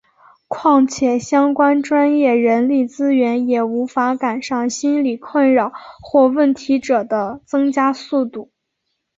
[0.47, 8.49] 况且相关专业人力资源也无法赶上心理困扰或问题者的增加速度。